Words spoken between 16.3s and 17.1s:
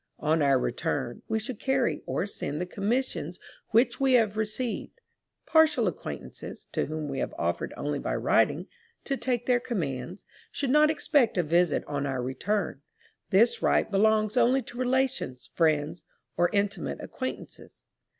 or intimate